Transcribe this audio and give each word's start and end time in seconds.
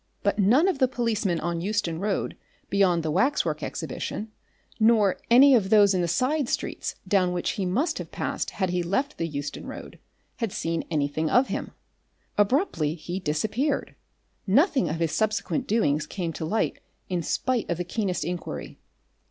But 0.23 0.39
none 0.39 0.67
of 0.67 0.79
the 0.79 0.87
policemen 0.87 1.39
on 1.41 1.61
Euston 1.61 1.99
Road 1.99 2.35
beyond 2.71 3.03
the 3.03 3.11
Waxwork 3.11 3.61
Exhibition, 3.61 4.31
nor 4.79 5.19
any 5.29 5.53
of 5.53 5.69
those 5.69 5.93
in 5.93 6.01
the 6.01 6.07
side 6.07 6.49
streets 6.49 6.95
down 7.07 7.33
which 7.33 7.51
he 7.51 7.67
must 7.67 7.99
have 7.99 8.09
passed 8.11 8.49
had 8.49 8.71
he 8.71 8.81
left 8.81 9.19
the 9.19 9.27
Euston 9.27 9.67
Road, 9.67 9.99
had 10.37 10.51
seen 10.51 10.85
anything 10.89 11.29
of 11.29 11.49
him. 11.49 11.73
Abruptly 12.35 12.95
he 12.95 13.19
disappeared. 13.19 13.93
Nothing 14.47 14.89
of 14.89 14.95
his 14.95 15.11
subsequent 15.11 15.67
doings 15.67 16.07
came 16.07 16.33
to 16.33 16.45
light 16.45 16.79
in 17.07 17.21
spite 17.21 17.69
of 17.69 17.77
the 17.77 17.83
keenest 17.83 18.25
inquiry. 18.25 18.79